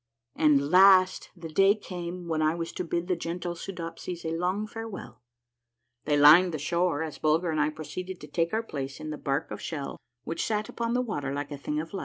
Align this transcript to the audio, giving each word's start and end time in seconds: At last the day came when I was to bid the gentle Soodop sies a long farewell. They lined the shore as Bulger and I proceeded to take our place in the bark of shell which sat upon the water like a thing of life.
At 0.35 0.49
last 0.53 1.29
the 1.37 1.47
day 1.49 1.75
came 1.75 2.27
when 2.27 2.41
I 2.41 2.55
was 2.55 2.71
to 2.71 2.83
bid 2.83 3.07
the 3.07 3.15
gentle 3.15 3.53
Soodop 3.53 3.99
sies 3.99 4.25
a 4.25 4.35
long 4.35 4.65
farewell. 4.65 5.21
They 6.05 6.17
lined 6.17 6.55
the 6.55 6.57
shore 6.57 7.03
as 7.03 7.19
Bulger 7.19 7.51
and 7.51 7.61
I 7.61 7.69
proceeded 7.69 8.19
to 8.21 8.27
take 8.27 8.51
our 8.51 8.63
place 8.63 8.99
in 8.99 9.11
the 9.11 9.19
bark 9.19 9.51
of 9.51 9.61
shell 9.61 9.99
which 10.23 10.43
sat 10.43 10.69
upon 10.69 10.95
the 10.95 11.01
water 11.01 11.31
like 11.35 11.51
a 11.51 11.55
thing 11.59 11.79
of 11.79 11.93
life. 11.93 11.99